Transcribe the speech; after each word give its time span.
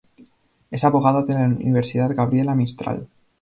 Es 0.71 0.83
abogada 0.83 1.21
de 1.21 1.35
la 1.35 1.43
Universidad 1.45 2.09
Gabriela 2.15 2.55
Mistral. 2.55 3.05